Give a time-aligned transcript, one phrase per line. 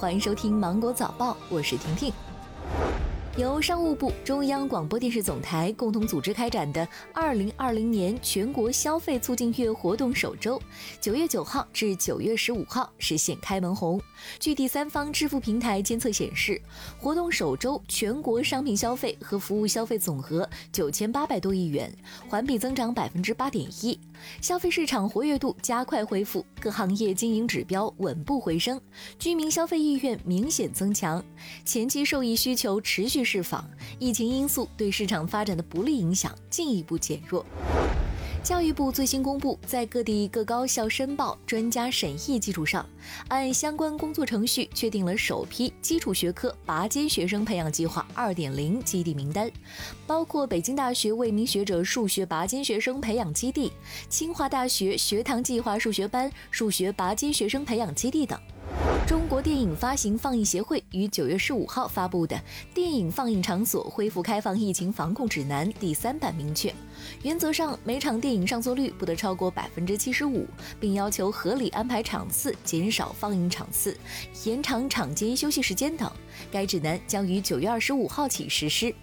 [0.00, 2.10] 欢迎收听《芒果早报》，我是婷婷。
[3.36, 10.60] 由商务部、中央广播电视总台共同组织开展的二零二零年全国消费促进月活动首周，
[11.00, 14.02] 九月九号至九月十五号实现开门红。
[14.40, 16.60] 据第三方支付平台监测显示，
[16.98, 21.90] 活动首周全国商品消费和服务消费总额九千八百多亿元，
[22.28, 23.98] 环比增长百分之八点一。
[24.42, 28.78] 消费市场活跃度加快恢复，各行业经营指标稳步回升，
[29.20, 31.24] 居民消费意愿明显增强，
[31.64, 37.44] 前期受益需求持续释放，疫情因素对市场发展的不利影响进一步减弱。
[38.42, 42.84] 教育部最新公布，在各地各高校申报专家审议基础上，
[43.28, 49.52] 按相关工作程序确定了首批基础学科拔尖学生培养计划二点零基地名单，
[50.06, 53.70] 包括北京大学为名学者数学拔尖学生培养基地、
[54.08, 58.40] 清华大学学堂计划数学班数学拔尖学生培养基地等。
[59.06, 62.36] 中国电影发行放映协会于九月十五号发布的
[62.72, 66.72] 《电影放映场所恢复开放疫情防控指南》第三版明确，
[67.22, 70.46] 原则上每场电影上座率不得超过百分之七十五，
[70.78, 73.96] 并要求合理安排场次，减少放映场次，
[74.44, 76.10] 延长场间休息时间等。
[76.52, 78.94] 该指南将于九月二十五号起实施。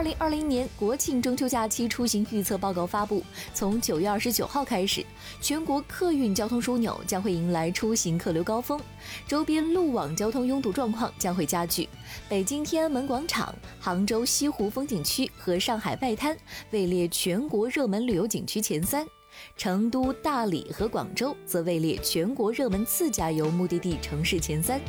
[0.00, 5.04] 二零二零年国庆中秋假期出行预测报告发布，从九月二十九号开始，
[5.42, 8.80] 全国客运交通枢纽将会迎来出行客流高峰，
[9.28, 11.86] 周边路网交通拥堵状况将会加剧。
[12.30, 16.34] 北京天安门广场、杭州西湖风景区和上海外滩
[16.70, 19.06] 位列全国热门旅游景区前三，
[19.54, 24.80] 成都、大理和广州则位列全国热门自驾游目的地城市前三。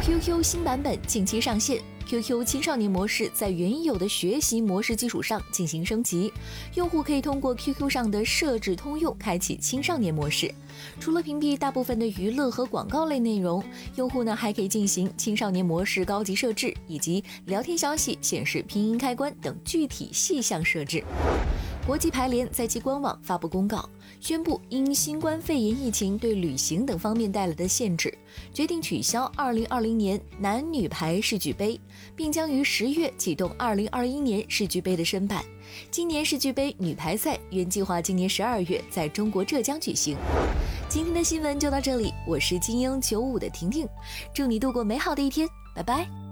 [0.00, 1.82] QQ 新版本近期上线。
[2.10, 6.32] QQ 青少年模式在原有的学习模式基础上进行升级，
[6.74, 10.52] 用户可以通过 QQ 上的设置通用开启青少年模式。
[10.98, 13.62] 除了屏蔽大部分的娱乐和广告类内容，
[13.94, 21.04] 用户呢还可以进行青少年模式高级设置以及聊天消息显示拼音开关等具体细项设置。
[21.86, 23.88] 国际排联在其官网发布公告，
[24.20, 28.16] 宣布因新冠肺炎疫情对旅行等方面带来的限制，
[28.54, 31.80] 决定取消2020年男女排世俱杯，
[32.14, 35.44] 并将于十月启动2021年世俱杯的申办。
[35.90, 40.16] 今年世俱杯女排赛原计划今年十二月在中国浙江举行。
[40.88, 43.88] 今天的新闻就到这里，我是精英九五的婷婷，
[44.32, 46.29] 祝你度过美好的一天，拜拜。